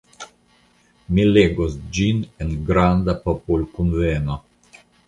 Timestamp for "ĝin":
1.99-2.25